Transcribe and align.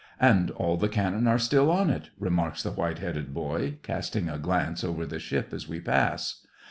*' 0.15 0.19
And 0.19 0.49
all 0.49 0.77
the 0.77 0.89
cannon 0.89 1.27
are 1.27 1.37
still 1.37 1.69
on 1.69 1.91
it," 1.91 2.09
remarks 2.17 2.63
the 2.63 2.71
white 2.71 2.97
headed 2.97 3.35
boy, 3.35 3.77
casting 3.83 4.29
a 4.29 4.39
glance 4.39 4.83
over 4.83 5.05
the 5.05 5.19
ship 5.19 5.53
as 5.53 5.69
we 5.69 5.79
pass. 5.79 6.43